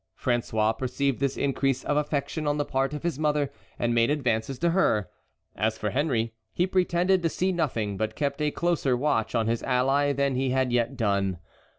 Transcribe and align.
François 0.19 0.75
perceived 0.75 1.19
this 1.19 1.37
increase 1.37 1.83
of 1.83 1.95
affection 1.95 2.47
on 2.47 2.57
the 2.57 2.65
part 2.65 2.91
of 2.91 3.03
his 3.03 3.19
mother 3.19 3.51
and 3.77 3.93
made 3.93 4.09
advances 4.09 4.57
to 4.57 4.71
her. 4.71 5.11
As 5.55 5.77
for 5.77 5.91
Henry, 5.91 6.33
he 6.53 6.65
pretended 6.65 7.21
to 7.21 7.29
see 7.29 7.51
nothing, 7.51 7.97
but 7.97 8.15
kept 8.15 8.41
a 8.41 8.49
closer 8.49 8.97
watch 8.97 9.35
on 9.35 9.45
his 9.45 9.61
ally 9.61 10.11
than 10.11 10.33
he 10.33 10.49
had 10.49 10.71
yet 10.71 10.97
done. 10.97 11.37